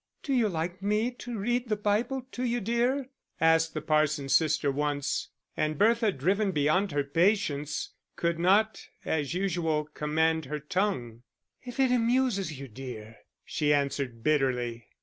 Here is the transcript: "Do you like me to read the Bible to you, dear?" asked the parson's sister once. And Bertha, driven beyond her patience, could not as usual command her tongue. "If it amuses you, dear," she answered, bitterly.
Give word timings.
"Do 0.23 0.33
you 0.33 0.49
like 0.49 0.81
me 0.81 1.11
to 1.11 1.37
read 1.37 1.69
the 1.69 1.75
Bible 1.75 2.25
to 2.31 2.43
you, 2.43 2.59
dear?" 2.59 3.09
asked 3.39 3.75
the 3.75 3.83
parson's 3.83 4.33
sister 4.33 4.71
once. 4.71 5.29
And 5.55 5.77
Bertha, 5.77 6.11
driven 6.11 6.49
beyond 6.51 6.91
her 6.91 7.03
patience, 7.03 7.91
could 8.15 8.39
not 8.39 8.81
as 9.05 9.35
usual 9.35 9.85
command 9.85 10.45
her 10.45 10.57
tongue. 10.57 11.21
"If 11.63 11.79
it 11.79 11.91
amuses 11.91 12.59
you, 12.59 12.67
dear," 12.67 13.17
she 13.45 13.71
answered, 13.75 14.23
bitterly. 14.23 14.87